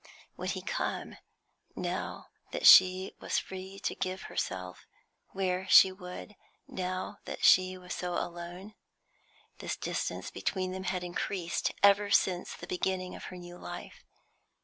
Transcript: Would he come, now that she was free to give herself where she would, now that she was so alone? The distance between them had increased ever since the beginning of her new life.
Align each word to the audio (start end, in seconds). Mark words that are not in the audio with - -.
Would 0.35 0.53
he 0.57 0.63
come, 0.63 1.17
now 1.75 2.29
that 2.53 2.65
she 2.65 3.13
was 3.19 3.37
free 3.37 3.77
to 3.81 3.93
give 3.93 4.23
herself 4.23 4.87
where 5.29 5.67
she 5.69 5.91
would, 5.91 6.35
now 6.67 7.19
that 7.25 7.45
she 7.45 7.77
was 7.77 7.93
so 7.93 8.15
alone? 8.17 8.73
The 9.59 9.77
distance 9.79 10.31
between 10.31 10.71
them 10.71 10.85
had 10.85 11.03
increased 11.03 11.71
ever 11.83 12.09
since 12.09 12.55
the 12.55 12.65
beginning 12.65 13.13
of 13.13 13.25
her 13.25 13.37
new 13.37 13.59
life. 13.59 14.03